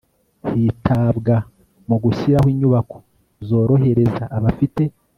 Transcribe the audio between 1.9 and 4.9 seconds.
gushyiraho inyubako zorohereza abafite